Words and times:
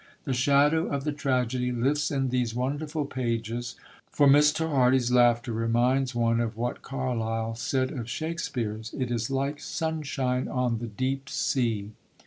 The 0.23 0.33
shadow 0.33 0.87
of 0.87 1.03
the 1.03 1.11
tragedy 1.11 1.71
lifts 1.71 2.09
in 2.09 2.29
these 2.29 2.55
wonderful 2.55 3.05
pages, 3.05 3.75
for 4.09 4.25
Mr. 4.27 4.67
Hardy's 4.67 5.11
laughter 5.11 5.53
reminds 5.53 6.15
one 6.15 6.39
of 6.39 6.57
what 6.57 6.81
Carlyle 6.81 7.53
said 7.53 7.91
of 7.91 8.09
Shakespeare's: 8.09 8.95
it 8.97 9.11
is 9.11 9.29
like 9.29 9.59
sunshine 9.59 10.47
on 10.47 10.79
the 10.79 10.87
deep 10.87 11.29
sea. 11.29 11.91